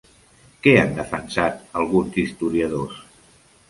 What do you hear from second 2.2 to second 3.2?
historiadors?